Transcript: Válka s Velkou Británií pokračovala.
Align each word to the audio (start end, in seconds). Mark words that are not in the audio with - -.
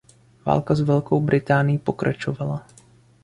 Válka 0.45 0.75
s 0.75 0.81
Velkou 0.81 1.21
Británií 1.21 1.77
pokračovala. 1.77 2.67